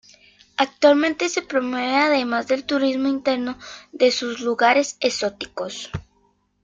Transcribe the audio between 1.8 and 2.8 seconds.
además el